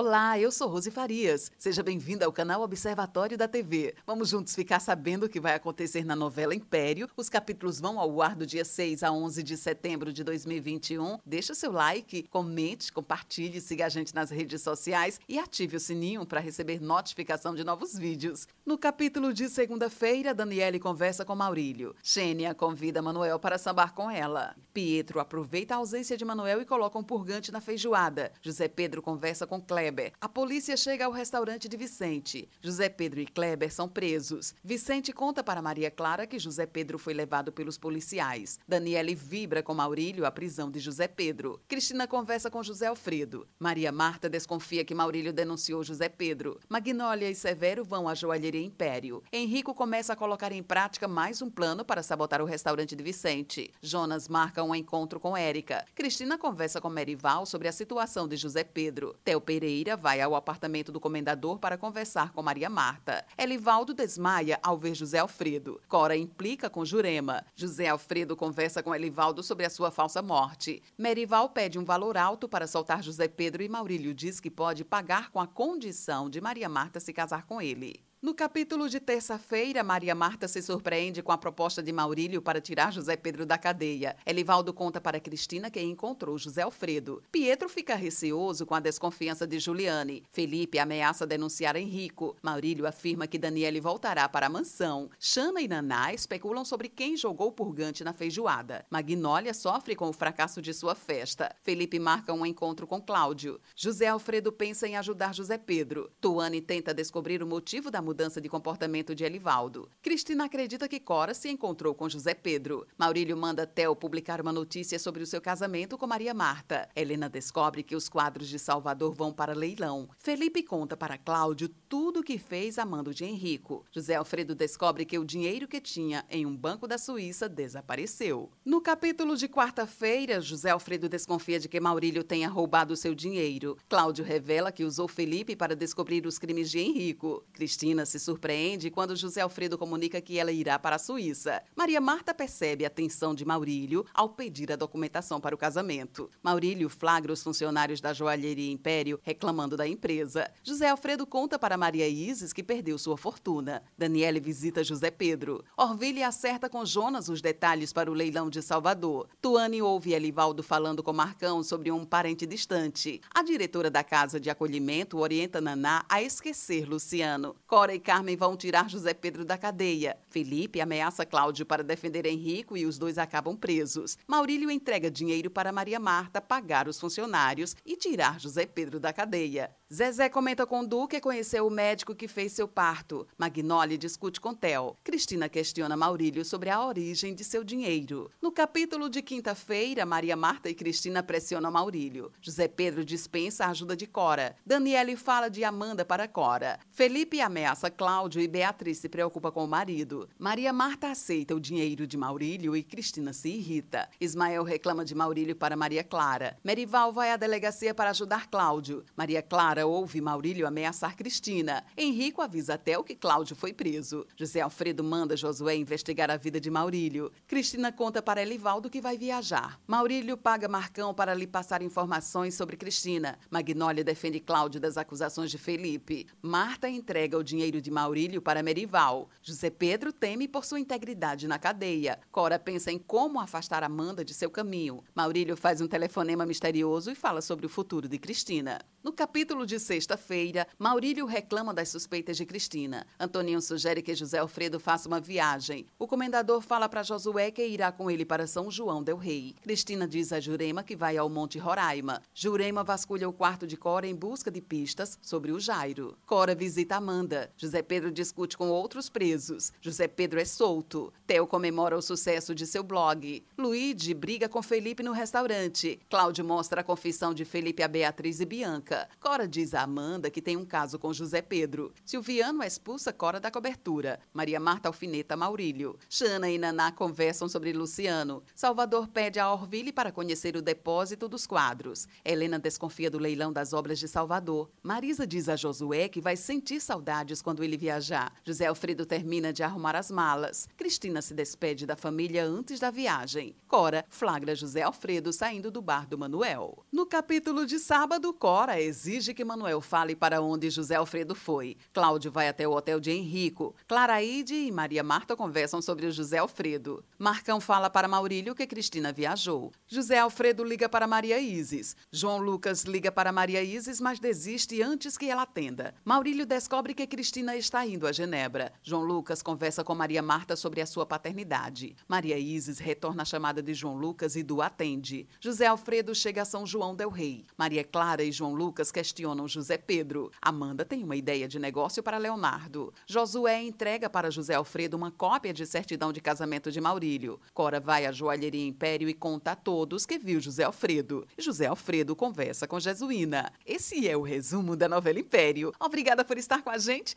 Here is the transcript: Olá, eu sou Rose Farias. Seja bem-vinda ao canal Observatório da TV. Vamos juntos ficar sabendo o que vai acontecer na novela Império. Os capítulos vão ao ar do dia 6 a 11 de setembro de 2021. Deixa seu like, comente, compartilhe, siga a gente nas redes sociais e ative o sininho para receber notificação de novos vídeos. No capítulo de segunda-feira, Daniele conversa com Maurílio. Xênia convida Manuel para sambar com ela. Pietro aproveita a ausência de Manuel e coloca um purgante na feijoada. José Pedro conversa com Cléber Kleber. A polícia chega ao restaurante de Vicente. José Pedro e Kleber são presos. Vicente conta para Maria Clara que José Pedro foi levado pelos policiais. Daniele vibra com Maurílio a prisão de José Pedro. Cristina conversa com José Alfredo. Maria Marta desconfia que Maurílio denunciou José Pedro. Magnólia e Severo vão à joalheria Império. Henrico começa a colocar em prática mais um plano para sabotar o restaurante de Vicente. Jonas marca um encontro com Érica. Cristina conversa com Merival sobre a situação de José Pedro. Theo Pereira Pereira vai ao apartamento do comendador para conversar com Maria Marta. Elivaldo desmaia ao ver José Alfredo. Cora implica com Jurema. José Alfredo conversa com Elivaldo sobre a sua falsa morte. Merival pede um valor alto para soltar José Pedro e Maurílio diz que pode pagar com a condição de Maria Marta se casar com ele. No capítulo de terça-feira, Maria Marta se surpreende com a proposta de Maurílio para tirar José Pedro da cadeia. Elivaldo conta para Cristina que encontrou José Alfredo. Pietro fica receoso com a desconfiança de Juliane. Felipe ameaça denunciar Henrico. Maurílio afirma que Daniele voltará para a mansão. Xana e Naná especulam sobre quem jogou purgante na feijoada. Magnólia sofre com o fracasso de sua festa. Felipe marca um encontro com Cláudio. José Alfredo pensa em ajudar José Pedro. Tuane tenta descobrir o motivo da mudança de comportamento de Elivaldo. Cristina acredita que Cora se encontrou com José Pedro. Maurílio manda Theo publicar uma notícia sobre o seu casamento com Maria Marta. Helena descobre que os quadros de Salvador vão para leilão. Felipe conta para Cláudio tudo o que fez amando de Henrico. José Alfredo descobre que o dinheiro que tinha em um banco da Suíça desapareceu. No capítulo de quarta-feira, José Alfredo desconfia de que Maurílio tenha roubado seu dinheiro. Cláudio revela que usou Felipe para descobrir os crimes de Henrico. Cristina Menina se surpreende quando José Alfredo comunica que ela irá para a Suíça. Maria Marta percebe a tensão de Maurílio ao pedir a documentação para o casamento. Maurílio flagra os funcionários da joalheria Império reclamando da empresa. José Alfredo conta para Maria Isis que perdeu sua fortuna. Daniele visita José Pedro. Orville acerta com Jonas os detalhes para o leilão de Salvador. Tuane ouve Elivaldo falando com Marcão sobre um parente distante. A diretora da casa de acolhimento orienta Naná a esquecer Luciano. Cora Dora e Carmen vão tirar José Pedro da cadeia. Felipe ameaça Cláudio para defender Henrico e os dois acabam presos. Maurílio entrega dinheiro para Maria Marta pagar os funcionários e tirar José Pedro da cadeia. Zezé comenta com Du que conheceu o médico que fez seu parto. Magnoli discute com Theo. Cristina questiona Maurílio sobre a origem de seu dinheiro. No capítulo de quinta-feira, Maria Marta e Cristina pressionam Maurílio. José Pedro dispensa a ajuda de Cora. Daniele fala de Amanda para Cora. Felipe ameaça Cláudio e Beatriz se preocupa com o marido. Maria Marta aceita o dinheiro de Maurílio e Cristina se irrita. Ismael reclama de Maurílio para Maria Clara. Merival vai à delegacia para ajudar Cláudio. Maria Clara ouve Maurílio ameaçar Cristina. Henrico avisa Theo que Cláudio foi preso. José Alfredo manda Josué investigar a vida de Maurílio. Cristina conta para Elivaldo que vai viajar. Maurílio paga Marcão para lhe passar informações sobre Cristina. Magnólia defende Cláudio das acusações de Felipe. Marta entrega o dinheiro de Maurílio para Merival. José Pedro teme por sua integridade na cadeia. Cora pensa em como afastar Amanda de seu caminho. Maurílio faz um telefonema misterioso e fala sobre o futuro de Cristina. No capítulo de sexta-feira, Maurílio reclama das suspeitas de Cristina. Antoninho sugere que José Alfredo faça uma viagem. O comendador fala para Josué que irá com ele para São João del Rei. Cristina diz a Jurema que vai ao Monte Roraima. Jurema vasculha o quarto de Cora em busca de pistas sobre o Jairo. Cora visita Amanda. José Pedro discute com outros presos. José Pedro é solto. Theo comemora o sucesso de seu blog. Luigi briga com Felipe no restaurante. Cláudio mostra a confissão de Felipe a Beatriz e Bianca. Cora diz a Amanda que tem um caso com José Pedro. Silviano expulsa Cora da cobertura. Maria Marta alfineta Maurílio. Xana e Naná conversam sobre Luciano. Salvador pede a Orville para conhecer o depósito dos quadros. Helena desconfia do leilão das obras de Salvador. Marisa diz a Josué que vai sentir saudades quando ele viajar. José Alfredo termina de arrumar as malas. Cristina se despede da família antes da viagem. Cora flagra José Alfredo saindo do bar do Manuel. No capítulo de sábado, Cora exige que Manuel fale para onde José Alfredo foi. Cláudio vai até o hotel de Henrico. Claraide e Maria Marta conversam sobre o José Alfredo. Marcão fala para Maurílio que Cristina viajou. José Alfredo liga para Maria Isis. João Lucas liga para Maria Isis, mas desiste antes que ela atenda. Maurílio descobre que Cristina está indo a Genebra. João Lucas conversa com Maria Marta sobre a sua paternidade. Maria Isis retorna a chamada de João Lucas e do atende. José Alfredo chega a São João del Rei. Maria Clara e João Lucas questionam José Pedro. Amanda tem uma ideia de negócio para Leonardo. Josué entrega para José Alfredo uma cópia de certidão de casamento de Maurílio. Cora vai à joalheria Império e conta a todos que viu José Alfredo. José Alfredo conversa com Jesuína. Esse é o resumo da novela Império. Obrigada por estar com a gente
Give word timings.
Olá, 0.00 0.38
eu 0.38 0.52
sou 0.52 0.68
Rose 0.68 0.92
Farias. 0.92 1.50
Seja 1.58 1.82
bem-vinda 1.82 2.24
ao 2.24 2.30
canal 2.30 2.62
Observatório 2.62 3.36
da 3.36 3.48
TV. 3.48 3.96
Vamos 4.06 4.28
juntos 4.28 4.54
ficar 4.54 4.78
sabendo 4.78 5.26
o 5.26 5.28
que 5.28 5.40
vai 5.40 5.54
acontecer 5.56 6.04
na 6.04 6.14
novela 6.14 6.54
Império. 6.54 7.08
Os 7.16 7.28
capítulos 7.28 7.80
vão 7.80 7.98
ao 7.98 8.22
ar 8.22 8.36
do 8.36 8.46
dia 8.46 8.64
6 8.64 9.02
a 9.02 9.10
11 9.10 9.42
de 9.42 9.56
setembro 9.56 10.12
de 10.12 10.22
2021. 10.22 11.18
Deixa 11.26 11.52
seu 11.52 11.72
like, 11.72 12.28
comente, 12.30 12.92
compartilhe, 12.92 13.60
siga 13.60 13.86
a 13.86 13.88
gente 13.88 14.14
nas 14.14 14.30
redes 14.30 14.62
sociais 14.62 15.18
e 15.28 15.36
ative 15.36 15.78
o 15.78 15.80
sininho 15.80 16.24
para 16.24 16.38
receber 16.38 16.80
notificação 16.80 17.52
de 17.52 17.64
novos 17.64 17.98
vídeos. 17.98 18.46
No 18.64 18.78
capítulo 18.78 19.34
de 19.34 19.48
segunda-feira, 19.48 20.32
Daniele 20.32 20.78
conversa 20.78 21.24
com 21.24 21.34
Maurílio. 21.34 21.92
Xênia 22.04 22.54
convida 22.54 23.02
Manuel 23.02 23.40
para 23.40 23.58
sambar 23.58 23.92
com 23.94 24.08
ela. 24.08 24.54
Pietro 24.72 25.18
aproveita 25.18 25.74
a 25.74 25.78
ausência 25.78 26.16
de 26.16 26.24
Manuel 26.24 26.62
e 26.62 26.64
coloca 26.64 26.96
um 26.96 27.02
purgante 27.02 27.50
na 27.50 27.60
feijoada. 27.60 28.30
José 28.40 28.68
Pedro 28.68 29.02
conversa 29.02 29.44
com 29.44 29.60
Cléber 29.60 29.87
Kleber. 29.88 30.12
A 30.20 30.28
polícia 30.28 30.76
chega 30.76 31.06
ao 31.06 31.12
restaurante 31.12 31.68
de 31.68 31.76
Vicente. 31.76 32.48
José 32.60 32.88
Pedro 32.88 33.20
e 33.20 33.26
Kleber 33.26 33.72
são 33.72 33.88
presos. 33.88 34.54
Vicente 34.62 35.12
conta 35.12 35.42
para 35.42 35.62
Maria 35.62 35.90
Clara 35.90 36.26
que 36.26 36.38
José 36.38 36.66
Pedro 36.66 36.98
foi 36.98 37.14
levado 37.14 37.50
pelos 37.50 37.78
policiais. 37.78 38.58
Daniele 38.68 39.14
vibra 39.14 39.62
com 39.62 39.72
Maurílio 39.72 40.26
a 40.26 40.30
prisão 40.30 40.70
de 40.70 40.78
José 40.78 41.08
Pedro. 41.08 41.60
Cristina 41.66 42.06
conversa 42.06 42.50
com 42.50 42.62
José 42.62 42.86
Alfredo. 42.86 43.48
Maria 43.58 43.90
Marta 43.90 44.28
desconfia 44.28 44.84
que 44.84 44.94
Maurílio 44.94 45.32
denunciou 45.32 45.82
José 45.82 46.08
Pedro. 46.08 46.60
Magnólia 46.68 47.30
e 47.30 47.34
Severo 47.34 47.82
vão 47.82 48.08
à 48.08 48.14
joalheria 48.14 48.64
Império. 48.64 49.22
Henrico 49.32 49.72
começa 49.74 50.12
a 50.12 50.16
colocar 50.16 50.52
em 50.52 50.62
prática 50.62 51.08
mais 51.08 51.40
um 51.40 51.48
plano 51.48 51.84
para 51.84 52.02
sabotar 52.02 52.42
o 52.42 52.46
restaurante 52.46 52.94
de 52.94 53.02
Vicente. 53.02 53.70
Jonas 53.80 54.28
marca 54.28 54.62
um 54.62 54.74
encontro 54.74 55.18
com 55.18 55.36
Érica. 55.36 55.84
Cristina 55.94 56.36
conversa 56.36 56.80
com 56.80 56.90
Merival 56.90 57.46
sobre 57.46 57.68
a 57.68 57.72
situação 57.72 58.28
de 58.28 58.36
José 58.36 58.64
Pedro. 58.64 59.16
Theo 59.24 59.40
Pereira 59.40 59.77
Pereira 59.78 59.96
vai 59.96 60.20
ao 60.20 60.34
apartamento 60.34 60.90
do 60.90 60.98
comendador 60.98 61.56
para 61.56 61.78
conversar 61.78 62.32
com 62.32 62.42
Maria 62.42 62.68
Marta. 62.68 63.24
Elivaldo 63.38 63.94
desmaia 63.94 64.58
ao 64.60 64.76
ver 64.76 64.92
José 64.92 65.18
Alfredo. 65.18 65.80
Cora 65.86 66.16
implica 66.16 66.68
com 66.68 66.84
Jurema. 66.84 67.44
José 67.54 67.86
Alfredo 67.86 68.34
conversa 68.34 68.82
com 68.82 68.92
Elivaldo 68.92 69.40
sobre 69.40 69.64
a 69.64 69.70
sua 69.70 69.92
falsa 69.92 70.20
morte. 70.20 70.82
Merival 70.98 71.50
pede 71.50 71.78
um 71.78 71.84
valor 71.84 72.16
alto 72.16 72.48
para 72.48 72.66
soltar 72.66 73.04
José 73.04 73.28
Pedro 73.28 73.62
e 73.62 73.68
Maurílio 73.68 74.12
diz 74.12 74.40
que 74.40 74.50
pode 74.50 74.84
pagar 74.84 75.30
com 75.30 75.38
a 75.38 75.46
condição 75.46 76.28
de 76.28 76.40
Maria 76.40 76.68
Marta 76.68 76.98
se 76.98 77.12
casar 77.12 77.46
com 77.46 77.62
ele. 77.62 78.07
No 78.20 78.34
capítulo 78.34 78.88
de 78.88 78.98
terça-feira, 78.98 79.84
Maria 79.84 80.12
Marta 80.12 80.48
se 80.48 80.60
surpreende 80.60 81.22
com 81.22 81.30
a 81.30 81.38
proposta 81.38 81.80
de 81.80 81.92
Maurílio 81.92 82.42
para 82.42 82.60
tirar 82.60 82.92
José 82.92 83.16
Pedro 83.16 83.46
da 83.46 83.56
cadeia. 83.56 84.16
Elivaldo 84.26 84.74
conta 84.74 85.00
para 85.00 85.20
Cristina 85.20 85.70
que 85.70 85.80
encontrou 85.80 86.36
José 86.36 86.62
Alfredo. 86.62 87.22
Pietro 87.30 87.68
fica 87.68 87.94
receoso 87.94 88.66
com 88.66 88.74
a 88.74 88.80
desconfiança 88.80 89.46
de 89.46 89.60
Juliane. 89.60 90.24
Felipe 90.32 90.80
ameaça 90.80 91.24
denunciar 91.24 91.76
Henrico. 91.76 92.34
Maurílio 92.42 92.88
afirma 92.88 93.28
que 93.28 93.38
Daniele 93.38 93.80
voltará 93.80 94.28
para 94.28 94.46
a 94.46 94.50
mansão. 94.50 95.08
Xana 95.20 95.60
e 95.60 95.68
Naná 95.68 96.12
especulam 96.12 96.64
sobre 96.64 96.88
quem 96.88 97.16
jogou 97.16 97.52
purgante 97.52 98.02
na 98.02 98.12
feijoada. 98.12 98.84
Magnólia 98.90 99.54
sofre 99.54 99.94
com 99.94 100.08
o 100.08 100.12
fracasso 100.12 100.60
de 100.60 100.74
sua 100.74 100.96
festa. 100.96 101.54
Felipe 101.62 102.00
marca 102.00 102.32
um 102.32 102.44
encontro 102.44 102.84
com 102.84 103.00
Cláudio. 103.00 103.60
José 103.76 104.08
Alfredo 104.08 104.50
pensa 104.50 104.88
em 104.88 104.96
ajudar 104.96 105.32
José 105.32 105.56
Pedro. 105.56 106.10
Tuane 106.20 106.60
tenta 106.60 106.92
descobrir 106.92 107.44
o 107.44 107.46
motivo 107.46 107.92
da 107.92 108.07
mudança 108.08 108.40
de 108.40 108.48
comportamento 108.48 109.14
de 109.14 109.22
Elivaldo. 109.22 109.90
Cristina 110.00 110.46
acredita 110.46 110.88
que 110.88 110.98
Cora 110.98 111.34
se 111.34 111.50
encontrou 111.50 111.94
com 111.94 112.08
José 112.08 112.32
Pedro. 112.32 112.86
Maurílio 112.96 113.36
manda 113.36 113.66
Theo 113.66 113.94
publicar 113.94 114.40
uma 114.40 114.50
notícia 114.50 114.98
sobre 114.98 115.22
o 115.22 115.26
seu 115.26 115.42
casamento 115.42 115.98
com 115.98 116.06
Maria 116.06 116.32
Marta. 116.32 116.88
Helena 116.96 117.28
descobre 117.28 117.82
que 117.82 117.94
os 117.94 118.08
quadros 118.08 118.48
de 118.48 118.58
Salvador 118.58 119.12
vão 119.12 119.30
para 119.30 119.52
leilão. 119.52 120.08
Felipe 120.16 120.62
conta 120.62 120.96
para 120.96 121.18
Cláudio 121.18 121.68
tudo 121.86 122.20
o 122.20 122.22
que 122.22 122.38
fez 122.38 122.78
amando 122.78 123.12
de 123.12 123.26
Henrico. 123.26 123.84
José 123.90 124.14
Alfredo 124.14 124.54
descobre 124.54 125.04
que 125.04 125.18
o 125.18 125.24
dinheiro 125.24 125.68
que 125.68 125.82
tinha 125.82 126.24
em 126.30 126.46
um 126.46 126.56
banco 126.56 126.88
da 126.88 126.96
Suíça 126.96 127.46
desapareceu. 127.46 128.50
No 128.64 128.80
capítulo 128.80 129.36
de 129.36 129.48
quarta-feira, 129.48 130.40
José 130.40 130.70
Alfredo 130.70 131.10
desconfia 131.10 131.60
de 131.60 131.68
que 131.68 131.78
Maurílio 131.78 132.24
tenha 132.24 132.48
roubado 132.48 132.96
seu 132.96 133.14
dinheiro. 133.14 133.76
Cláudio 133.86 134.24
revela 134.24 134.72
que 134.72 134.84
usou 134.84 135.06
Felipe 135.06 135.54
para 135.54 135.76
descobrir 135.76 136.26
os 136.26 136.38
crimes 136.38 136.70
de 136.70 136.78
Henrico. 136.78 137.44
Cristina 137.52 137.97
Menina 137.98 138.06
se 138.06 138.20
surpreende 138.20 138.90
quando 138.90 139.16
José 139.16 139.40
Alfredo 139.40 139.76
comunica 139.76 140.20
que 140.20 140.38
ela 140.38 140.52
irá 140.52 140.78
para 140.78 140.94
a 140.96 140.98
Suíça. 141.00 141.60
Maria 141.74 142.00
Marta 142.00 142.32
percebe 142.32 142.84
a 142.84 142.90
tensão 142.90 143.34
de 143.34 143.44
Maurílio 143.44 144.06
ao 144.14 144.28
pedir 144.28 144.70
a 144.70 144.76
documentação 144.76 145.40
para 145.40 145.54
o 145.54 145.58
casamento. 145.58 146.30
Maurílio 146.40 146.88
flagra 146.88 147.32
os 147.32 147.42
funcionários 147.42 148.00
da 148.00 148.12
joalheria 148.12 148.70
Império 148.70 149.18
reclamando 149.22 149.76
da 149.76 149.88
empresa. 149.88 150.48
José 150.62 150.88
Alfredo 150.88 151.26
conta 151.26 151.58
para 151.58 151.76
Maria 151.76 152.06
Isis 152.06 152.52
que 152.52 152.62
perdeu 152.62 152.96
sua 152.98 153.16
fortuna. 153.16 153.82
Daniele 153.96 154.38
visita 154.38 154.84
José 154.84 155.10
Pedro. 155.10 155.64
Orville 155.76 156.22
acerta 156.22 156.68
com 156.68 156.84
Jonas 156.84 157.28
os 157.28 157.42
detalhes 157.42 157.92
para 157.92 158.10
o 158.10 158.14
leilão 158.14 158.48
de 158.48 158.62
Salvador. 158.62 159.28
Tuane 159.42 159.82
ouve 159.82 160.12
Elivaldo 160.12 160.62
falando 160.62 161.02
com 161.02 161.12
Marcão 161.12 161.64
sobre 161.64 161.90
um 161.90 162.04
parente 162.04 162.46
distante. 162.46 163.20
A 163.34 163.42
diretora 163.42 163.90
da 163.90 164.04
casa 164.04 164.38
de 164.38 164.50
acolhimento 164.50 165.18
orienta 165.18 165.60
Naná 165.60 166.04
a 166.08 166.22
esquecer 166.22 166.88
Luciano. 166.88 167.56
Cora 167.66 167.87
Dora 167.88 167.94
e 167.94 168.00
Carmen 168.00 168.36
vão 168.36 168.54
tirar 168.54 168.90
José 168.90 169.14
Pedro 169.14 169.46
da 169.46 169.56
cadeia. 169.56 170.18
Felipe 170.28 170.78
ameaça 170.78 171.24
Cláudio 171.24 171.64
para 171.64 171.82
defender 171.82 172.26
Henrico 172.26 172.76
e 172.76 172.84
os 172.84 172.98
dois 172.98 173.16
acabam 173.16 173.56
presos. 173.56 174.18
Maurílio 174.26 174.70
entrega 174.70 175.10
dinheiro 175.10 175.50
para 175.50 175.72
Maria 175.72 175.98
Marta 175.98 176.38
pagar 176.38 176.86
os 176.86 177.00
funcionários 177.00 177.74
e 177.86 177.96
tirar 177.96 178.38
José 178.38 178.66
Pedro 178.66 179.00
da 179.00 179.10
cadeia. 179.10 179.74
Zezé 179.90 180.28
comenta 180.28 180.66
com 180.66 180.84
Du 180.84 181.08
que 181.08 181.18
conheceu 181.18 181.66
o 181.66 181.70
médico 181.70 182.14
que 182.14 182.28
fez 182.28 182.52
seu 182.52 182.68
parto. 182.68 183.26
Magnoli 183.38 183.96
discute 183.96 184.38
com 184.38 184.52
Theo. 184.52 184.94
Cristina 185.02 185.48
questiona 185.48 185.96
Maurílio 185.96 186.44
sobre 186.44 186.68
a 186.68 186.84
origem 186.84 187.34
de 187.34 187.42
seu 187.42 187.64
dinheiro. 187.64 188.30
No 188.42 188.52
capítulo 188.52 189.08
de 189.08 189.22
quinta-feira, 189.22 190.04
Maria 190.04 190.36
Marta 190.36 190.68
e 190.68 190.74
Cristina 190.74 191.22
pressionam 191.22 191.70
Maurílio. 191.70 192.30
José 192.38 192.68
Pedro 192.68 193.02
dispensa 193.02 193.64
a 193.64 193.70
ajuda 193.70 193.96
de 193.96 194.06
Cora. 194.06 194.54
Daniele 194.66 195.16
fala 195.16 195.48
de 195.48 195.64
Amanda 195.64 196.04
para 196.04 196.28
Cora. 196.28 196.78
Felipe 196.90 197.40
ameaça 197.40 197.77
Cláudio 197.86 198.42
e 198.42 198.48
Beatriz 198.48 198.98
se 198.98 199.08
preocupa 199.08 199.52
com 199.52 199.64
o 199.64 199.68
marido. 199.68 200.28
Maria 200.36 200.72
Marta 200.72 201.12
aceita 201.12 201.54
o 201.54 201.60
dinheiro 201.60 202.04
de 202.04 202.16
Maurílio 202.16 202.74
e 202.74 202.82
Cristina 202.82 203.32
se 203.32 203.50
irrita. 203.50 204.08
Ismael 204.20 204.64
reclama 204.64 205.04
de 205.04 205.14
Maurílio 205.14 205.54
para 205.54 205.76
Maria 205.76 206.02
Clara. 206.02 206.58
Merival 206.64 207.12
vai 207.12 207.30
à 207.30 207.36
delegacia 207.36 207.94
para 207.94 208.10
ajudar 208.10 208.48
Cláudio. 208.48 209.04
Maria 209.16 209.40
Clara 209.40 209.86
ouve 209.86 210.20
Maurílio 210.20 210.66
ameaçar 210.66 211.14
Cristina. 211.14 211.84
Henrico 211.96 212.42
avisa 212.42 212.76
Theo 212.76 213.04
que 213.04 213.14
Cláudio 213.14 213.54
foi 213.54 213.72
preso. 213.72 214.26
José 214.36 214.60
Alfredo 214.60 215.04
manda 215.04 215.36
Josué 215.36 215.76
investigar 215.76 216.30
a 216.30 216.36
vida 216.36 216.60
de 216.60 216.70
Maurílio. 216.70 217.30
Cristina 217.46 217.92
conta 217.92 218.20
para 218.20 218.42
Elivaldo 218.42 218.90
que 218.90 219.00
vai 219.00 219.16
viajar. 219.16 219.78
Maurílio 219.86 220.36
paga 220.36 220.66
Marcão 220.66 221.14
para 221.14 221.34
lhe 221.34 221.46
passar 221.46 221.82
informações 221.82 222.54
sobre 222.54 222.76
Cristina. 222.76 223.38
Magnólia 223.50 224.02
defende 224.02 224.40
Cláudio 224.40 224.80
das 224.80 224.96
acusações 224.96 225.50
de 225.50 225.58
Felipe. 225.58 226.26
Marta 226.40 226.88
entrega 226.88 227.36
o 227.36 227.44
dinheiro 227.44 227.67
de 227.70 227.90
Maurílio 227.90 228.40
para 228.40 228.62
Merival. 228.62 229.28
José 229.42 229.68
Pedro 229.68 230.12
teme 230.12 230.48
por 230.48 230.64
sua 230.64 230.80
integridade 230.80 231.46
na 231.46 231.58
cadeia. 231.58 232.18
Cora 232.32 232.58
pensa 232.58 232.90
em 232.90 232.98
como 232.98 233.38
afastar 233.38 233.84
Amanda 233.84 234.24
de 234.24 234.32
seu 234.32 234.50
caminho. 234.50 235.04
Maurílio 235.14 235.56
faz 235.56 235.82
um 235.82 235.86
telefonema 235.86 236.46
misterioso 236.46 237.10
e 237.10 237.14
fala 237.14 237.42
sobre 237.42 237.66
o 237.66 237.68
futuro 237.68 238.08
de 238.08 238.18
Cristina. 238.18 238.80
No 239.02 239.12
capítulo 239.12 239.64
de 239.64 239.78
sexta-feira, 239.78 240.66
Maurílio 240.78 241.24
reclama 241.24 241.72
das 241.72 241.88
suspeitas 241.88 242.36
de 242.36 242.44
Cristina. 242.44 243.06
Antoninho 243.18 243.60
sugere 243.60 244.02
que 244.02 244.14
José 244.14 244.38
Alfredo 244.38 244.80
faça 244.80 245.06
uma 245.06 245.20
viagem. 245.20 245.86
O 245.98 246.06
comendador 246.06 246.60
fala 246.60 246.88
para 246.88 247.02
Josué 247.02 247.50
que 247.50 247.64
irá 247.64 247.92
com 247.92 248.10
ele 248.10 248.24
para 248.24 248.46
São 248.46 248.70
João 248.70 249.02
del 249.02 249.16
Rei. 249.16 249.54
Cristina 249.62 250.06
diz 250.06 250.32
a 250.32 250.40
Jurema 250.40 250.82
que 250.82 250.96
vai 250.96 251.16
ao 251.16 251.28
Monte 251.28 251.58
Roraima. 251.58 252.22
Jurema 252.34 252.82
vasculha 252.82 253.28
o 253.28 253.32
quarto 253.32 253.66
de 253.66 253.76
Cora 253.76 254.06
em 254.06 254.14
busca 254.14 254.50
de 254.50 254.60
pistas 254.60 255.18
sobre 255.22 255.52
o 255.52 255.60
Jairo. 255.60 256.16
Cora 256.26 256.54
visita 256.54 256.96
Amanda. 256.96 257.50
José 257.58 257.82
Pedro 257.82 258.12
discute 258.12 258.56
com 258.56 258.70
outros 258.70 259.10
presos. 259.10 259.72
José 259.80 260.06
Pedro 260.06 260.38
é 260.38 260.44
solto. 260.44 261.12
Theo 261.26 261.44
comemora 261.44 261.98
o 261.98 262.00
sucesso 262.00 262.54
de 262.54 262.64
seu 262.64 262.84
blog. 262.84 263.44
Luigi 263.58 264.14
briga 264.14 264.48
com 264.48 264.62
Felipe 264.62 265.02
no 265.02 265.10
restaurante. 265.10 265.98
Cláudio 266.08 266.44
mostra 266.44 266.82
a 266.82 266.84
confissão 266.84 267.34
de 267.34 267.44
Felipe 267.44 267.82
a 267.82 267.88
Beatriz 267.88 268.38
e 268.38 268.46
Bianca. 268.46 269.08
Cora 269.18 269.48
diz 269.48 269.74
a 269.74 269.82
Amanda 269.82 270.30
que 270.30 270.40
tem 270.40 270.56
um 270.56 270.64
caso 270.64 271.00
com 271.00 271.12
José 271.12 271.42
Pedro. 271.42 271.92
Silviano 272.04 272.62
expulsa 272.62 273.12
Cora 273.12 273.40
da 273.40 273.50
cobertura. 273.50 274.20
Maria 274.32 274.60
Marta 274.60 274.88
alfineta 274.88 275.36
Maurílio. 275.36 275.98
Xana 276.08 276.48
e 276.48 276.58
Naná 276.58 276.92
conversam 276.92 277.48
sobre 277.48 277.72
Luciano. 277.72 278.40
Salvador 278.54 279.08
pede 279.08 279.40
a 279.40 279.52
Orville 279.52 279.92
para 279.92 280.12
conhecer 280.12 280.54
o 280.54 280.62
depósito 280.62 281.28
dos 281.28 281.44
quadros. 281.44 282.06
Helena 282.24 282.56
desconfia 282.56 283.10
do 283.10 283.18
leilão 283.18 283.52
das 283.52 283.72
obras 283.72 283.98
de 283.98 284.06
Salvador. 284.06 284.70
Marisa 284.80 285.26
diz 285.26 285.48
a 285.48 285.56
Josué 285.56 286.08
que 286.08 286.20
vai 286.20 286.36
sentir 286.36 286.80
saudades 286.80 287.42
quando 287.48 287.64
ele 287.64 287.78
viajar. 287.78 288.30
José 288.44 288.66
Alfredo 288.66 289.06
termina 289.06 289.54
de 289.54 289.62
arrumar 289.62 289.96
as 289.96 290.10
malas. 290.10 290.68
Cristina 290.76 291.22
se 291.22 291.32
despede 291.32 291.86
da 291.86 291.96
família 291.96 292.44
antes 292.44 292.78
da 292.78 292.90
viagem. 292.90 293.56
Cora 293.66 294.04
flagra 294.10 294.54
José 294.54 294.82
Alfredo 294.82 295.32
saindo 295.32 295.70
do 295.70 295.80
bar 295.80 296.06
do 296.06 296.18
Manuel. 296.18 296.84
No 296.92 297.06
capítulo 297.06 297.64
de 297.64 297.78
sábado, 297.78 298.34
Cora 298.34 298.78
exige 298.78 299.32
que 299.32 299.46
Manuel 299.46 299.80
fale 299.80 300.14
para 300.14 300.42
onde 300.42 300.68
José 300.68 300.96
Alfredo 300.96 301.34
foi. 301.34 301.78
Cláudio 301.90 302.30
vai 302.30 302.48
até 302.48 302.68
o 302.68 302.72
hotel 302.72 303.00
de 303.00 303.12
Henrico. 303.12 303.74
Claraide 303.86 304.54
e 304.54 304.70
Maria 304.70 305.02
Marta 305.02 305.34
conversam 305.34 305.80
sobre 305.80 306.04
o 306.04 306.12
José 306.12 306.36
Alfredo. 306.36 307.02
Marcão 307.18 307.62
fala 307.62 307.88
para 307.88 308.06
Maurílio 308.06 308.54
que 308.54 308.66
Cristina 308.66 309.10
viajou. 309.10 309.72
José 309.86 310.18
Alfredo 310.18 310.62
liga 310.62 310.86
para 310.86 311.06
Maria 311.06 311.38
Isis. 311.40 311.96
João 312.12 312.36
Lucas 312.36 312.82
liga 312.82 313.10
para 313.10 313.32
Maria 313.32 313.62
Isis, 313.62 314.02
mas 314.02 314.20
desiste 314.20 314.82
antes 314.82 315.16
que 315.16 315.30
ela 315.30 315.42
atenda. 315.42 315.94
Maurílio 316.04 316.44
descobre 316.44 316.92
que 316.92 317.06
Cristina 317.06 317.37
está 317.56 317.86
indo 317.86 318.06
a 318.06 318.12
Genebra. 318.12 318.72
João 318.82 319.02
Lucas 319.02 319.42
conversa 319.42 319.84
com 319.84 319.94
Maria 319.94 320.20
Marta 320.20 320.56
sobre 320.56 320.80
a 320.80 320.86
sua 320.86 321.06
paternidade. 321.06 321.94
Maria 322.08 322.36
Isis 322.36 322.78
retorna 322.78 323.22
a 323.22 323.24
chamada 323.24 323.62
de 323.62 323.72
João 323.74 323.96
Lucas 323.96 324.34
e 324.34 324.42
do 324.42 324.60
atende. 324.60 325.26
José 325.40 325.66
Alfredo 325.66 326.14
chega 326.14 326.42
a 326.42 326.44
São 326.44 326.66
João 326.66 326.94
del 326.94 327.10
Rei. 327.10 327.44
Maria 327.56 327.84
Clara 327.84 328.24
e 328.24 328.32
João 328.32 328.54
Lucas 328.54 328.90
questionam 328.90 329.46
José 329.46 329.78
Pedro. 329.78 330.32
Amanda 330.42 330.84
tem 330.84 331.04
uma 331.04 331.16
ideia 331.16 331.46
de 331.46 331.58
negócio 331.58 332.02
para 332.02 332.18
Leonardo. 332.18 332.92
Josué 333.06 333.62
entrega 333.62 334.10
para 334.10 334.30
José 334.30 334.54
Alfredo 334.54 334.96
uma 334.96 335.10
cópia 335.10 335.52
de 335.52 335.64
certidão 335.66 336.12
de 336.12 336.20
casamento 336.20 336.72
de 336.72 336.80
Maurílio. 336.80 337.40
Cora 337.54 337.78
vai 337.78 338.04
à 338.04 338.12
joalheria 338.12 338.66
Império 338.66 339.08
e 339.08 339.14
conta 339.14 339.52
a 339.52 339.56
todos 339.56 340.04
que 340.04 340.18
viu 340.18 340.40
José 340.40 340.64
Alfredo. 340.64 341.26
José 341.38 341.66
Alfredo 341.66 342.16
conversa 342.16 342.66
com 342.66 342.80
Jesuína. 342.80 343.52
Esse 343.64 344.08
é 344.08 344.16
o 344.16 344.22
resumo 344.22 344.74
da 344.74 344.88
novela 344.88 345.20
Império. 345.20 345.72
Obrigada 345.78 346.24
por 346.24 346.36
estar 346.36 346.62
com 346.62 346.70
a 346.70 346.78
gente 346.78 347.14